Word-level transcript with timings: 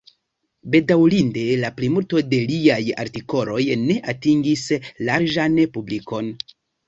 Bedaŭrinde, 0.75 1.41
la 1.63 1.69
plimulto 1.81 2.21
de 2.31 2.39
liaj 2.53 2.79
artikoloj 3.05 3.61
ne 3.83 3.99
atingis 4.15 4.63
larĝan 5.11 5.61
publikon. 5.77 6.33